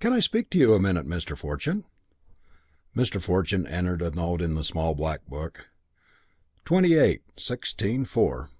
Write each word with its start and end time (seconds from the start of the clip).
"Can 0.00 0.12
I 0.12 0.18
speak 0.18 0.50
to 0.50 0.58
you 0.58 0.74
a 0.74 0.80
minute, 0.80 1.06
Mr. 1.06 1.38
Fortune?" 1.38 1.84
Mr. 2.96 3.22
Fortune 3.22 3.64
entered 3.68 4.02
a 4.02 4.10
note 4.10 4.42
in 4.42 4.56
the 4.56 4.64
small 4.64 4.96
black 4.96 5.24
book: 5.28 5.68
"Twenty 6.64 6.94
eight, 6.94 7.22
sixteen, 7.36 8.04
four." 8.04 8.50